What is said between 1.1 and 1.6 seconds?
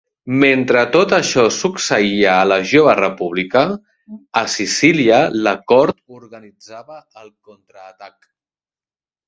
això